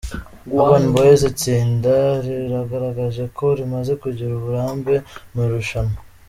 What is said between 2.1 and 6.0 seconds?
rigaragaje ko rimaze kugira uburambe mu irushanwa.